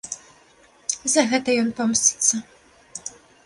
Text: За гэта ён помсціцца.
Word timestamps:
За 1.15 1.21
гэта 1.33 1.49
ён 1.67 1.71
помсціцца. 1.81 2.35